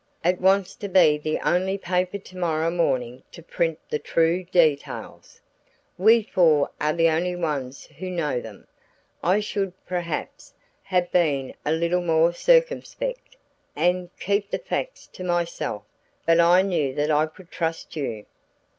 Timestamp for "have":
10.81-11.11